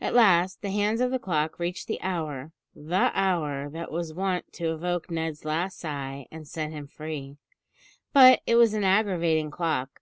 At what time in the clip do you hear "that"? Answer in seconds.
3.70-3.92